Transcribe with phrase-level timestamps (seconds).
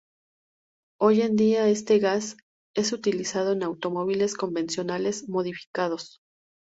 [0.99, 2.35] Hoy en día este gas
[2.75, 6.21] es utilizado en automóviles convencionales modificados.